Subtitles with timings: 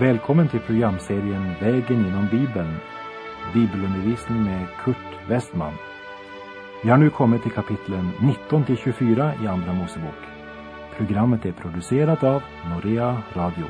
[0.00, 2.76] Välkommen till programserien Vägen genom Bibeln.
[3.54, 5.74] Bibelundervisning med Kurt Westman.
[6.82, 10.20] Vi har nu kommit till kapitlen 19 till 24 i Andra Mosebok.
[10.96, 13.66] Programmet är producerat av Norea Radio.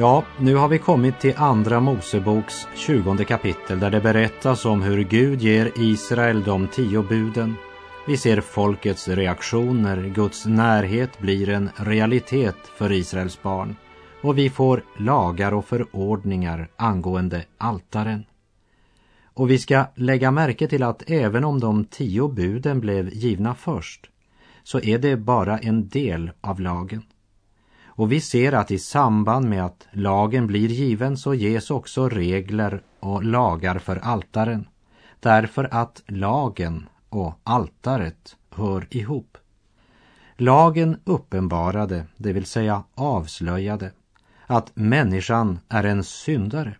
[0.00, 5.04] Ja, nu har vi kommit till Andra Moseboks tjugonde kapitel där det berättas om hur
[5.04, 7.54] Gud ger Israel de tio buden.
[8.06, 13.76] Vi ser folkets reaktioner, Guds närhet blir en realitet för Israels barn
[14.22, 18.24] och vi får lagar och förordningar angående altaren.
[19.34, 24.10] Och vi ska lägga märke till att även om de tio buden blev givna först
[24.62, 27.02] så är det bara en del av lagen.
[27.98, 32.82] Och vi ser att i samband med att lagen blir given så ges också regler
[33.00, 34.68] och lagar för altaren.
[35.20, 39.36] Därför att lagen och altaret hör ihop.
[40.36, 43.92] Lagen uppenbarade, det vill säga avslöjade,
[44.46, 46.76] att människan är en syndare.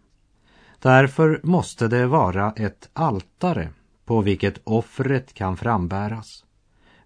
[0.78, 3.68] Därför måste det vara ett altare
[4.04, 6.44] på vilket offret kan frambäras.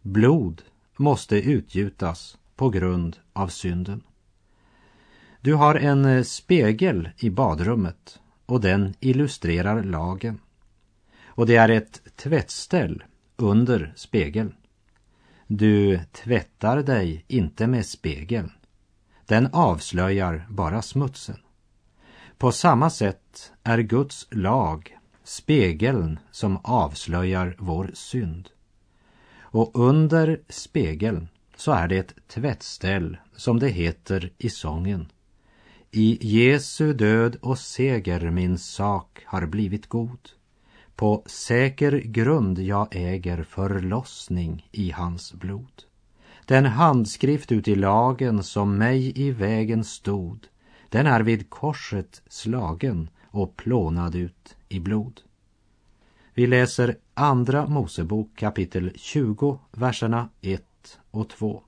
[0.02, 0.62] Blod
[0.96, 4.02] måste utgjutas på grund av synden.
[5.41, 10.41] Du har en eh, spegel i badrummet och den illustrerar lagen.
[11.24, 13.05] Och det är ett tvättställ
[13.36, 14.55] under spegeln.
[15.46, 18.52] Du tvättar dig inte med spegeln.
[19.27, 21.38] Den avslöjar bara smutsen.
[22.38, 28.48] På samma sätt är Guds lag spegeln som avslöjar vår synd.
[29.40, 31.28] Och under spegeln
[31.62, 35.12] så är det ett tvättställ som det heter i sången.
[35.91, 40.30] I Jesu död och seger min sak har blivit god.
[40.96, 45.83] På säker grund jag äger förlossning i hans blod.
[46.46, 50.46] Den handskrift ut i lagen som mig i vägen stod,
[50.89, 55.20] den är vid korset slagen och plånad ut i blod.
[56.34, 60.64] Vi läser Andra Mosebok kapitel 20, verserna 1
[61.11, 61.63] och 2.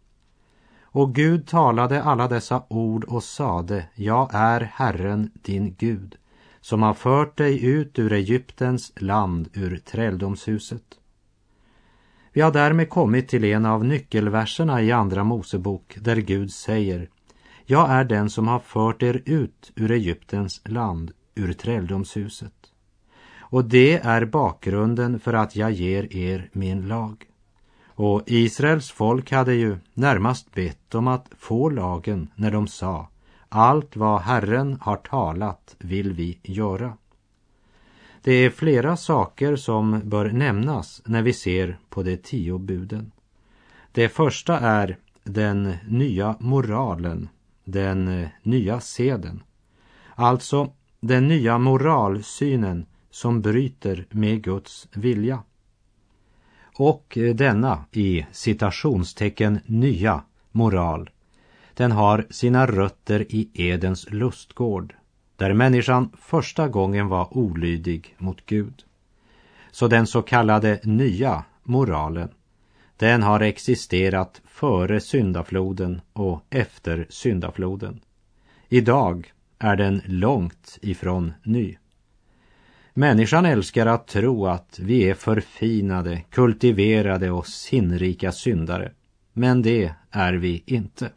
[0.83, 6.17] Och Gud talade alla dessa ord och sade, jag är Herren din Gud,
[6.61, 10.99] som har fört dig ut ur Egyptens land, ur träldomshuset.
[12.33, 17.09] Vi har därmed kommit till en av nyckelverserna i Andra Mosebok där Gud säger
[17.65, 22.73] Jag är den som har fört er ut ur Egyptens land, ur träldomshuset.
[23.39, 27.27] Och det är bakgrunden för att jag ger er min lag.
[27.94, 33.09] Och Israels folk hade ju närmast bett om att få lagen när de sa
[33.49, 36.97] allt vad Herren har talat vill vi göra.
[38.22, 43.12] Det är flera saker som bör nämnas när vi ser på de tio buden.
[43.93, 47.28] Det första är den nya moralen,
[47.65, 49.43] den nya seden.
[50.15, 55.43] Alltså den nya moralsynen som bryter med Guds vilja.
[56.77, 61.11] Och denna i citationstecken nya moral,
[61.75, 64.95] den har sina rötter i Edens lustgård,
[65.37, 68.84] där människan första gången var olydig mot Gud.
[69.71, 72.29] Så den så kallade nya moralen,
[72.97, 78.01] den har existerat före syndafloden och efter syndafloden.
[78.69, 81.77] Idag är den långt ifrån ny.
[82.97, 88.93] Människan älskar att tro att vi är förfinade, kultiverade och sinnrika syndare.
[89.32, 91.10] Men det är vi inte.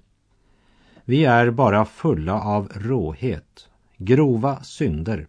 [1.05, 5.27] Vi är bara fulla av råhet, grova synder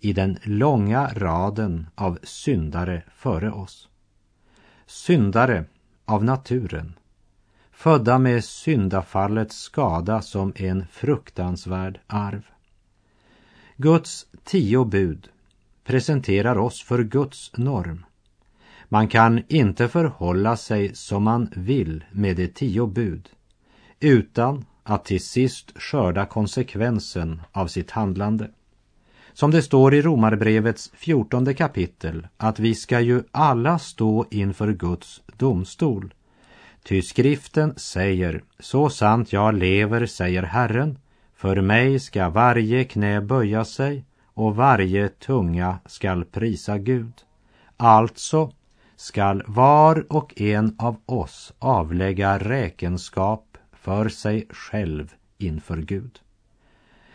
[0.00, 3.88] i den långa raden av syndare före oss.
[4.86, 5.64] Syndare
[6.04, 6.94] av naturen,
[7.72, 12.42] födda med syndafallets skada som en fruktansvärd arv.
[13.76, 15.28] Guds tio bud
[15.84, 18.04] presenterar oss för Guds norm.
[18.88, 23.28] Man kan inte förhålla sig som man vill med de tio bud
[24.00, 28.50] utan att till sist skörda konsekvensen av sitt handlande.
[29.32, 35.22] Som det står i Romarbrevets fjortonde kapitel att vi ska ju alla stå inför Guds
[35.36, 36.14] domstol.
[36.82, 40.98] Ty skriften säger, så sant jag lever, säger Herren,
[41.34, 44.04] för mig ska varje knä böja sig
[44.34, 47.12] och varje tunga skall prisa Gud.
[47.76, 48.52] Alltså
[48.96, 56.20] skall var och en av oss avlägga räkenskap för sig själv inför Gud.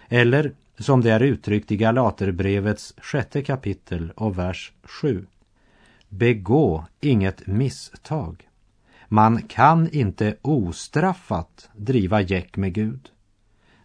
[0.08, 5.26] Eller som det är uttryckt i Galaterbrevets sjätte kapitel och vers 7.
[6.10, 8.50] Begå inget misstag.
[9.08, 13.10] Man kan inte ostraffat driva gäck med Gud.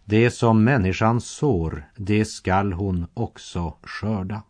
[0.07, 4.43] Det som människan sår, det skall hon också skörda.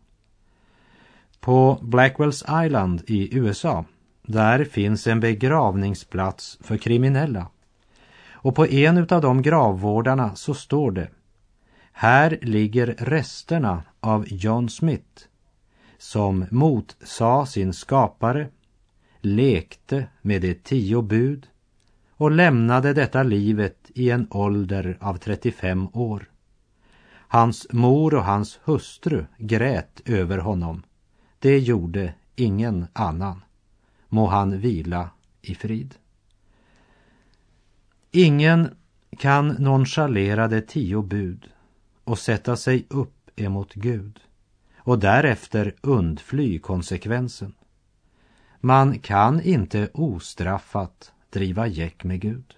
[1.40, 3.84] På Blackwells Island i USA,
[4.22, 7.48] där finns en begravningsplats för kriminella.
[8.30, 11.08] Och på en av de gravvårdarna så står det
[11.92, 15.24] Här ligger resterna av John Smith
[15.98, 18.48] som motsade sin skapare,
[19.20, 21.46] lekte med de tio bud
[22.10, 26.30] och lämnade detta livet i en ålder av 35 år.
[27.28, 30.82] Hans mor och hans hustru grät över honom.
[31.38, 33.44] Det gjorde ingen annan.
[34.08, 35.10] Må han vila
[35.42, 35.94] i frid.
[38.10, 38.76] Ingen
[39.18, 41.48] kan nonchalera de tio bud
[42.04, 44.20] och sätta sig upp emot Gud
[44.76, 47.54] och därefter undfly konsekvensen.
[48.60, 52.56] Man kan inte ostraffat driva gäck med Gud.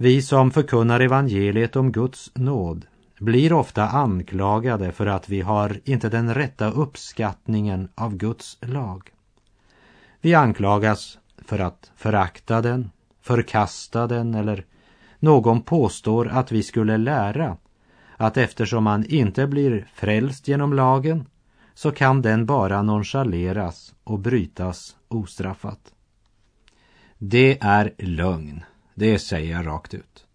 [0.00, 2.86] Vi som förkunnar evangeliet om Guds nåd
[3.18, 9.10] blir ofta anklagade för att vi har inte den rätta uppskattningen av Guds lag.
[10.20, 12.90] Vi anklagas för att förakta den,
[13.20, 14.64] förkasta den eller
[15.18, 17.56] någon påstår att vi skulle lära
[18.16, 21.26] att eftersom man inte blir frälst genom lagen
[21.74, 25.94] så kan den bara nonchaleras och brytas ostraffat.
[27.18, 28.64] Det är lögn,
[28.98, 30.26] det säger jag rakt ut.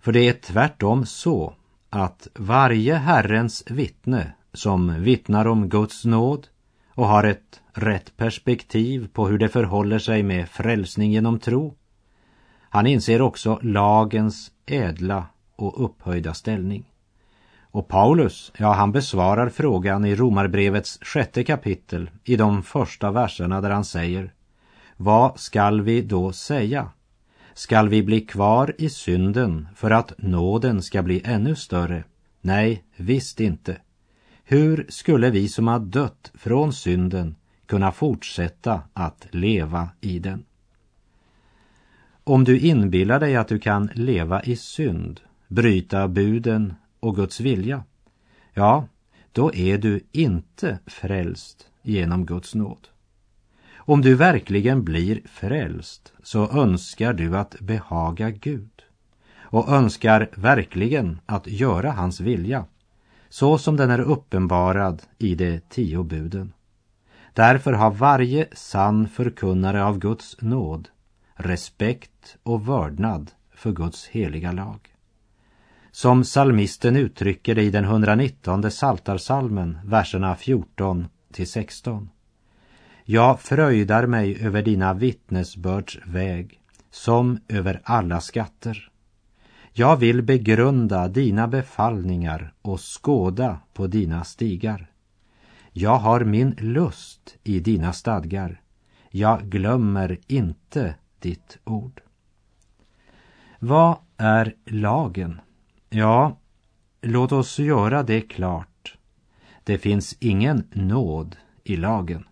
[0.00, 1.54] För det är tvärtom så
[1.90, 6.46] att varje Herrens vittne som vittnar om Guds nåd
[6.88, 11.74] och har ett rätt perspektiv på hur det förhåller sig med frälsning genom tro,
[12.60, 15.26] han inser också lagens ädla
[15.56, 16.92] och upphöjda ställning.
[17.60, 23.70] Och Paulus, ja, han besvarar frågan i Romarbrevets sjätte kapitel i de första verserna där
[23.70, 24.32] han säger
[24.96, 26.90] Vad skall vi då säga?
[27.56, 32.04] Skall vi bli kvar i synden för att nåden ska bli ännu större?
[32.40, 33.76] Nej, visst inte.
[34.44, 37.36] Hur skulle vi som har dött från synden
[37.66, 40.44] kunna fortsätta att leva i den?
[42.24, 47.84] Om du inbillar dig att du kan leva i synd, bryta buden och Guds vilja,
[48.52, 48.88] ja,
[49.32, 52.88] då är du inte frälst genom Guds nåd.
[53.88, 58.82] Om du verkligen blir frälst så önskar du att behaga Gud
[59.38, 62.64] och önskar verkligen att göra hans vilja
[63.28, 66.52] så som den är uppenbarad i de tio buden.
[67.32, 70.88] Därför har varje sann förkunnare av Guds nåd
[71.34, 74.80] respekt och vördnad för Guds heliga lag.
[75.90, 82.08] Som salmisten uttrycker det i den 119 saltarsalmen, verserna 14 till 16.
[83.08, 86.60] Jag fröjdar mig över dina vittnesbörds väg,
[86.90, 88.90] som över alla skatter.
[89.72, 94.90] Jag vill begrunda dina befallningar och skåda på dina stigar.
[95.72, 98.60] Jag har min lust i dina stadgar.
[99.10, 102.00] Jag glömmer inte ditt ord.
[103.58, 105.40] Vad är lagen?
[105.90, 106.36] Ja,
[107.02, 108.96] låt oss göra det klart.
[109.64, 112.24] Det finns ingen nåd i lagen.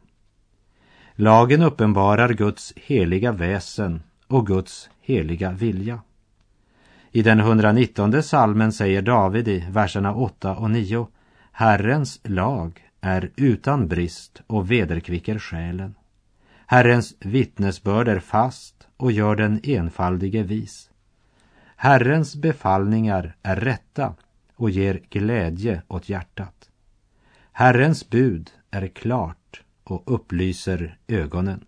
[1.16, 6.00] Lagen uppenbarar Guds heliga väsen och Guds heliga vilja.
[7.10, 11.08] I den 119 salmen säger David i verserna 8 och 9
[11.52, 15.94] Herrens lag är utan brist och vederkvicker själen.
[16.66, 20.90] Herrens vittnesbörd är fast och gör den enfaldige vis.
[21.76, 24.14] Herrens befallningar är rätta
[24.56, 26.70] och ger glädje åt hjärtat.
[27.52, 29.43] Herrens bud är klart
[29.84, 31.64] och upplyser ögonen.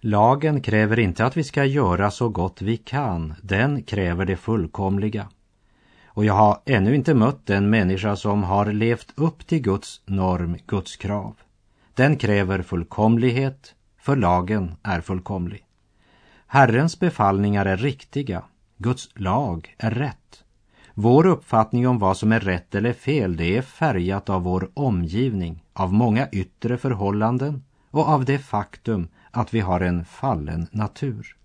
[0.00, 5.28] Lagen kräver inte att vi ska göra så gott vi kan, den kräver det fullkomliga.
[6.06, 10.58] Och jag har ännu inte mött en människa som har levt upp till Guds norm,
[10.66, 11.36] Guds krav.
[11.94, 15.64] Den kräver fullkomlighet, för lagen är fullkomlig.
[16.46, 18.42] Herrens befallningar är riktiga,
[18.76, 20.44] Guds lag är rätt.
[20.94, 25.64] Vår uppfattning om vad som är rätt eller fel, det är färgat av vår omgivning,
[25.80, 31.36] av många yttre förhållanden och av det faktum att vi har en fallen natur.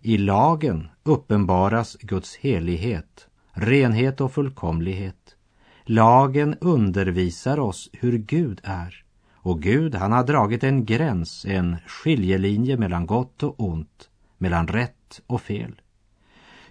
[0.00, 5.36] I lagen uppenbaras Guds helighet, renhet och fullkomlighet.
[5.84, 9.04] Lagen undervisar oss hur Gud är.
[9.34, 15.20] Och Gud, han har dragit en gräns, en skiljelinje mellan gott och ont, mellan rätt
[15.26, 15.80] och fel.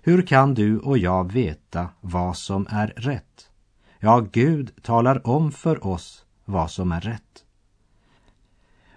[0.01, 3.49] Hur kan du och jag veta vad som är rätt?
[3.99, 7.43] Ja, Gud talar om för oss vad som är rätt.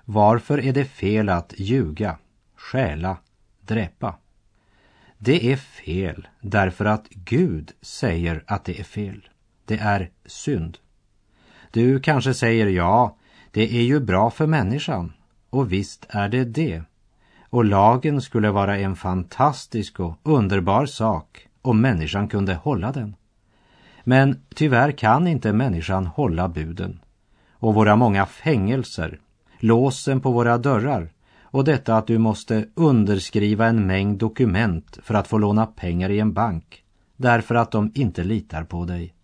[0.05, 2.19] Varför är det fel att ljuga,
[2.57, 3.17] stjäla,
[3.61, 4.15] dräpa?
[5.19, 9.29] Det är fel därför att Gud säger att det är fel.
[9.65, 10.79] Det är synd.
[11.71, 13.17] Du kanske säger ja,
[13.51, 15.13] det är ju bra för människan.
[15.51, 16.83] Och visst är det det.
[17.51, 23.17] Och lagen skulle vara en fantastisk och underbar sak om människan kunde hålla den.
[24.05, 27.01] Men tyvärr kan inte människan hålla buden.
[27.59, 29.21] Och våra många fängelser,
[29.59, 31.13] låsen på våra dörrar
[31.43, 36.19] och detta att du måste underskriva en mängd dokument för att få låna pengar i
[36.19, 36.85] en bank
[37.19, 39.15] därför att de inte litar på dig.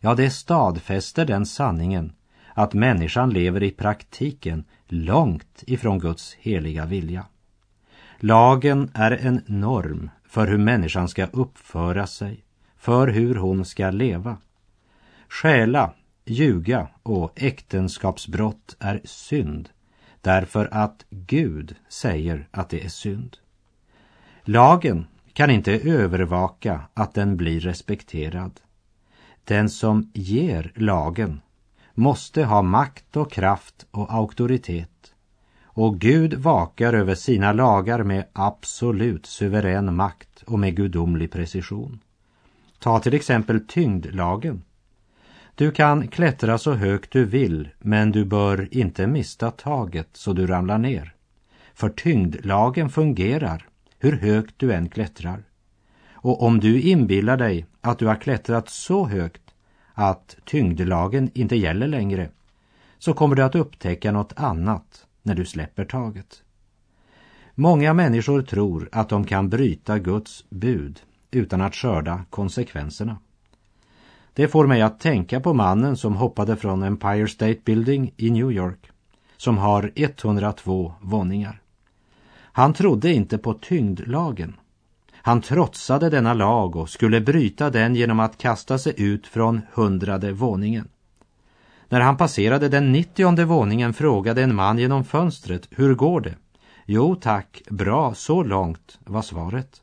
[0.00, 2.12] Ja, det stadfäster den sanningen
[2.54, 7.26] att människan lever i praktiken långt ifrån Guds heliga vilja.
[8.18, 12.44] Lagen är en norm för hur människan ska uppföra sig,
[12.76, 14.36] för hur hon ska leva.
[15.28, 15.92] Stjäla,
[16.26, 19.68] ljuga och äktenskapsbrott är synd
[20.26, 23.36] därför att Gud säger att det är synd.
[24.44, 28.60] Lagen kan inte övervaka att den blir respekterad.
[29.44, 31.40] Den som ger lagen
[31.94, 35.14] måste ha makt och kraft och auktoritet.
[35.64, 42.00] Och Gud vakar över sina lagar med absolut suverän makt och med gudomlig precision.
[42.78, 44.62] Ta till exempel tyngdlagen.
[45.58, 50.46] Du kan klättra så högt du vill, men du bör inte mista taget så du
[50.46, 51.14] ramlar ner.
[51.74, 55.42] För tyngdlagen fungerar hur högt du än klättrar.
[56.12, 59.42] Och om du inbillar dig att du har klättrat så högt
[59.94, 62.30] att tyngdlagen inte gäller längre
[62.98, 66.42] så kommer du att upptäcka något annat när du släpper taget.
[67.54, 73.18] Många människor tror att de kan bryta Guds bud utan att skörda konsekvenserna.
[74.36, 78.52] Det får mig att tänka på mannen som hoppade från Empire State Building i New
[78.52, 78.90] York,
[79.36, 81.60] som har 102 våningar.
[82.38, 84.56] Han trodde inte på tyngdlagen.
[85.12, 90.32] Han trotsade denna lag och skulle bryta den genom att kasta sig ut från hundrade
[90.32, 90.88] våningen.
[91.88, 96.34] När han passerade den nittionde våningen frågade en man genom fönstret, hur går det?
[96.86, 99.82] Jo tack, bra, så långt, var svaret.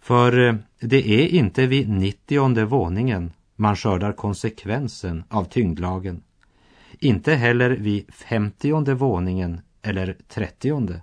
[0.00, 6.22] För eh, det är inte vid nittionde våningen man skördar konsekvensen av tyngdlagen.
[7.00, 11.00] Inte heller vid femtionde våningen eller trettionde.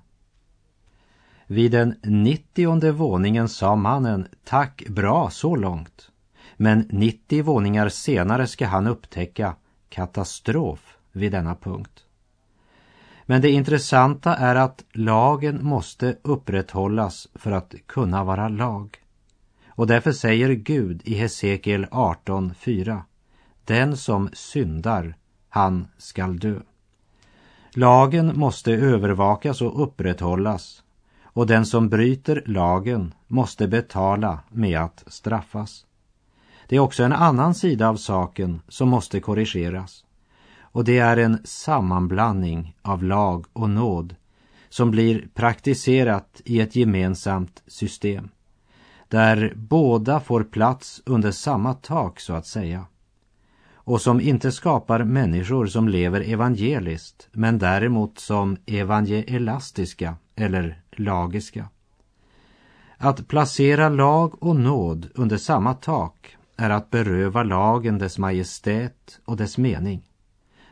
[1.47, 6.11] Vid den nittionde våningen sa mannen tack bra så långt.
[6.57, 9.55] Men 90 våningar senare ska han upptäcka
[9.89, 12.05] katastrof vid denna punkt.
[13.25, 19.02] Men det intressanta är att lagen måste upprätthållas för att kunna vara lag.
[19.75, 23.01] Och därför säger Gud i Hesekiel 18.4
[23.65, 25.15] Den som syndar,
[25.49, 26.59] han skall dö.
[27.75, 30.83] Lagen måste övervakas och upprätthållas
[31.23, 35.85] och den som bryter lagen måste betala med att straffas.
[36.67, 40.05] Det är också en annan sida av saken som måste korrigeras
[40.59, 44.15] och det är en sammanblandning av lag och nåd
[44.69, 48.29] som blir praktiserat i ett gemensamt system
[49.13, 52.85] där båda får plats under samma tak så att säga
[53.73, 61.69] och som inte skapar människor som lever evangeliskt men däremot som evangelastiska eller lagiska.
[62.97, 69.37] Att placera lag och nåd under samma tak är att beröva lagen dess majestät och
[69.37, 70.03] dess mening.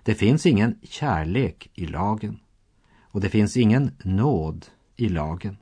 [0.04, 2.40] Det finns ingen kärlek i lagen
[3.02, 5.58] och det finns ingen nåd i lagen.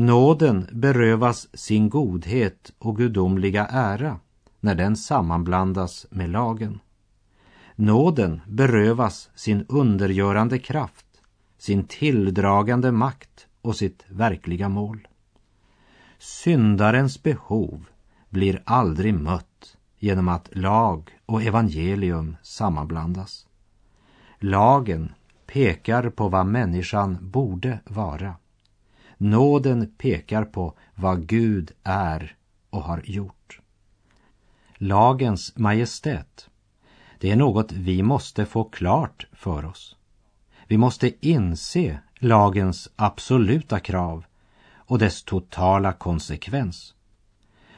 [0.00, 4.20] Nåden berövas sin godhet och gudomliga ära
[4.60, 6.80] när den sammanblandas med lagen.
[7.76, 11.06] Nåden berövas sin undergörande kraft,
[11.58, 15.08] sin tilldragande makt och sitt verkliga mål.
[16.18, 17.84] Syndarens behov
[18.28, 23.46] blir aldrig mött genom att lag och evangelium sammanblandas.
[24.38, 25.12] Lagen
[25.46, 28.34] pekar på vad människan borde vara.
[29.22, 32.36] Nåden pekar på vad Gud är
[32.70, 33.60] och har gjort.
[34.74, 36.48] Lagens majestät,
[37.18, 39.96] det är något vi måste få klart för oss.
[40.66, 44.24] Vi måste inse lagens absoluta krav
[44.74, 46.94] och dess totala konsekvens.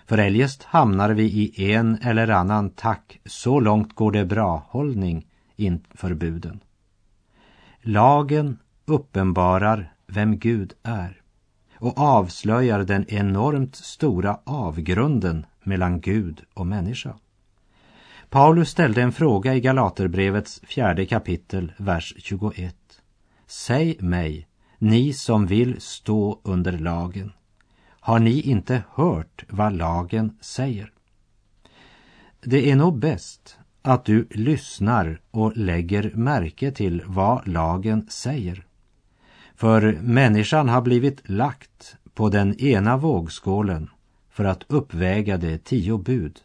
[0.06, 6.14] För eljest hamnar vi i en eller annan tack, så långt går det bra-hållning inför
[6.14, 6.60] buden.
[7.80, 11.21] Lagen uppenbarar vem Gud är
[11.82, 17.14] och avslöjar den enormt stora avgrunden mellan Gud och människa.
[18.30, 22.76] Paulus ställde en fråga i Galaterbrevets fjärde kapitel, vers 21.
[23.46, 24.48] Säg mig,
[24.78, 27.32] ni som vill stå under lagen,
[28.00, 30.92] har ni inte hört vad lagen säger?
[32.40, 38.66] Det är nog bäst att du lyssnar och lägger märke till vad lagen säger.
[39.62, 43.90] För människan har blivit lagt på den ena vågskålen
[44.30, 46.38] för att uppväga de tio bud,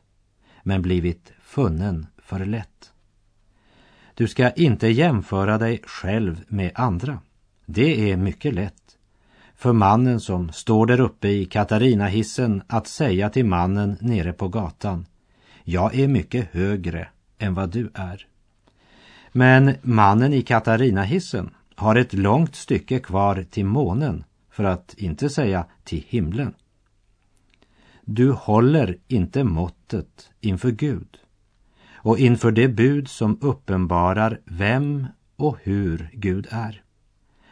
[0.64, 2.92] men blivit funnen för lätt.
[4.14, 7.20] Du ska inte jämföra dig själv med andra.
[7.66, 8.98] Det är mycket lätt
[9.56, 15.06] för mannen som står där uppe i Katarinahissen att säga till mannen nere på gatan
[15.64, 17.08] Jag är mycket högre
[17.38, 18.28] än vad du är.
[19.32, 25.66] Men mannen i Katarinahissen har ett långt stycke kvar till månen för att inte säga
[25.84, 26.54] till himlen.
[28.02, 31.18] Du håller inte måttet inför Gud
[31.94, 36.84] och inför det bud som uppenbarar vem och hur Gud är.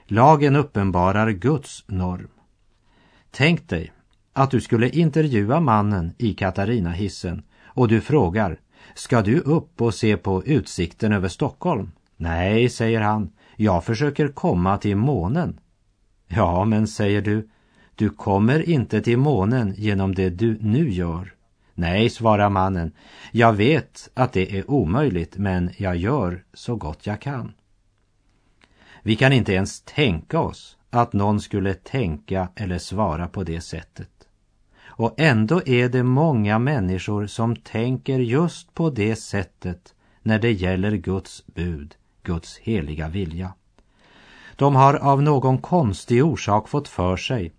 [0.05, 2.29] Lagen uppenbarar Guds norm.
[3.31, 3.91] Tänk dig
[4.33, 8.59] att du skulle intervjua mannen i Katarinahissen och du frågar
[8.95, 11.91] Ska du upp och se på utsikten över Stockholm?
[12.17, 15.59] Nej, säger han, jag försöker komma till månen.
[16.27, 17.49] Ja, men säger du,
[17.95, 21.33] du kommer inte till månen genom det du nu gör.
[21.73, 22.91] Nej, svarar mannen,
[23.31, 27.53] jag vet att det är omöjligt, men jag gör så gott jag kan.
[29.03, 34.09] Vi kan inte ens tänka oss att någon skulle tänka eller svara på det sättet.
[34.97, 40.91] Och ändå är det många människor som tänker just på det sättet när det gäller
[40.91, 43.53] Guds bud, Guds heliga vilja.
[44.55, 47.53] De har av någon konstig orsak fått för sig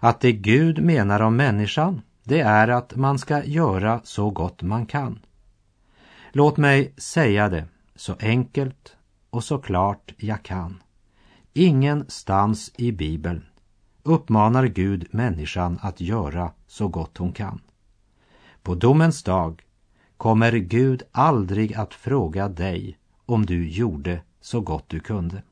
[0.00, 4.86] att det Gud menar om människan, det är att man ska göra så gott man
[4.86, 5.18] kan.
[6.32, 8.96] Låt mig säga det så enkelt
[9.30, 10.82] och så klart jag kan.
[11.52, 13.44] Ingenstans i Bibeln
[14.02, 17.60] uppmanar Gud människan att göra så gott hon kan.
[18.62, 19.62] På domens dag
[20.16, 22.98] kommer Gud aldrig att fråga dig
[23.32, 25.42] om du gjorde så gott du kunde.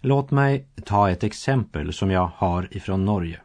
[0.00, 3.40] Låt mig ta ett exempel som jag har ifrån Norge.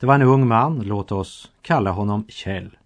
[0.00, 2.76] Det var en ung man, låt oss kalla honom Kjell,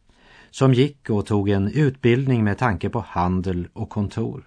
[0.51, 4.43] som gick och tog en utbildning med tanke på handel och kontor.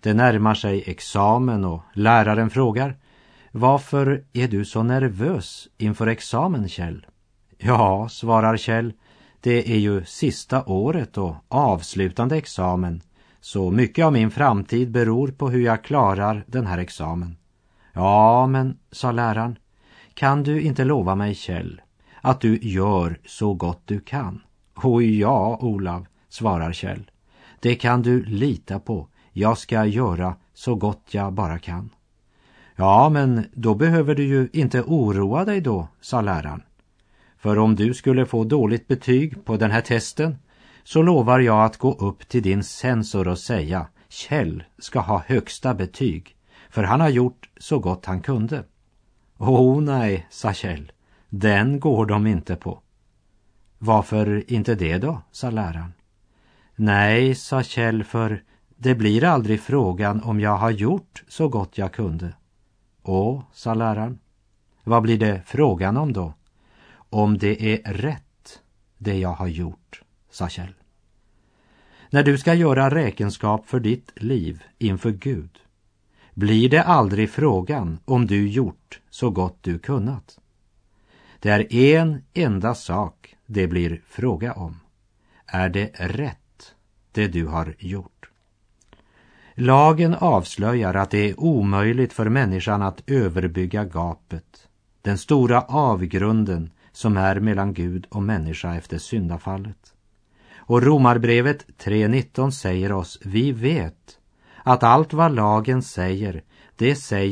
[0.00, 2.96] Det närmar sig examen och läraren frågar
[3.52, 7.06] Varför är du så nervös inför examen, Kjell?
[7.58, 8.92] Ja, svarar Kjell,
[9.40, 13.02] det är ju sista året och avslutande examen,
[13.40, 17.36] så mycket av min framtid beror på hur jag klarar den här examen.
[17.92, 19.58] Ja, men, sa läraren,
[20.14, 21.80] kan du inte lova mig, Kjell,
[22.20, 24.40] att du gör så gott du kan?
[24.74, 27.10] Oj, ja, Olav, svarar Kjell.
[27.60, 29.08] Det kan du lita på.
[29.32, 31.90] Jag ska göra så gott jag bara kan.
[32.76, 36.62] Ja, men då behöver du ju inte oroa dig då, sa läraren.
[37.38, 40.36] För om du skulle få dåligt betyg på den här testen
[40.88, 45.74] så lovar jag att gå upp till din censor och säga Kjell ska ha högsta
[45.74, 46.36] betyg
[46.70, 48.64] för han har gjort så gott han kunde.
[49.38, 50.92] Åh nej, sa Kjell,
[51.28, 52.80] den går de inte på.
[53.78, 55.92] Varför inte det då, sa läraren.
[56.76, 58.42] Nej, sa Kjell, för
[58.76, 62.34] det blir aldrig frågan om jag har gjort så gott jag kunde.
[63.02, 64.18] Åh, sa läraren.
[64.84, 66.34] Vad blir det frågan om då?
[67.10, 68.60] Om det är rätt,
[68.98, 70.77] det jag har gjort, sa Kjell.
[72.10, 75.58] När du ska göra räkenskap för ditt liv inför Gud
[76.34, 80.38] blir det aldrig frågan om du gjort så gott du kunnat.
[81.40, 84.80] Det är en enda sak det blir fråga om.
[85.46, 86.74] Är det rätt,
[87.12, 88.30] det du har gjort?
[89.54, 94.68] Lagen avslöjar att det är omöjligt för människan att överbygga gapet,
[95.02, 99.94] den stora avgrunden som är mellan Gud och människa efter syndafallet.
[100.68, 104.18] Och Romarbrevet 3.19 säger oss, vi vet
[104.62, 106.42] att allt vad lagen säger,
[106.76, 107.28] det säger